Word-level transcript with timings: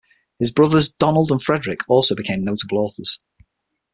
His 0.39 0.49
brothers 0.49 0.89
Donald 0.93 1.31
and 1.31 1.39
Frederick 1.39 1.81
also 1.87 2.15
became 2.15 2.41
notable 2.41 2.79
authors. 2.79 3.19